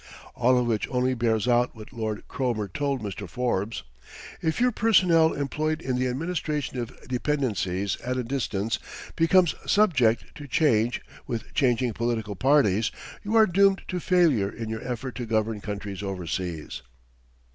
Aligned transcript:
All 0.33 0.57
of 0.57 0.65
which 0.65 0.89
only 0.89 1.13
bears 1.13 1.47
out 1.47 1.75
what 1.75 1.93
Lord 1.93 2.27
Cromer 2.27 2.67
told 2.67 3.03
Mr. 3.03 3.29
Forbes 3.29 3.83
"If 4.41 4.59
your 4.59 4.71
personnel 4.71 5.31
employed 5.33 5.79
in 5.79 5.95
the 5.99 6.07
administration 6.07 6.79
of 6.79 6.99
dependencies 7.07 7.97
at 8.01 8.17
a 8.17 8.23
distance 8.23 8.79
becomes 9.15 9.53
subject 9.67 10.33
to 10.33 10.47
change 10.47 11.01
with 11.27 11.53
changing 11.53 11.93
political 11.93 12.35
parties, 12.35 12.89
you 13.23 13.35
are 13.35 13.45
doomed 13.45 13.83
to 13.89 13.99
failure 13.99 14.49
in 14.49 14.69
your 14.69 14.81
effort 14.83 15.13
to 15.17 15.27
govern 15.27 15.61
countries 15.61 16.01
overseas." 16.01 16.81